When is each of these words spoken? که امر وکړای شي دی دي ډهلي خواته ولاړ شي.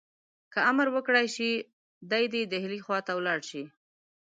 که 0.53 0.59
امر 0.69 0.87
وکړای 0.95 1.27
شي 1.35 1.49
دی 2.11 2.23
دي 2.33 2.41
ډهلي 2.51 2.79
خواته 2.85 3.11
ولاړ 3.15 3.39
شي. 3.49 3.63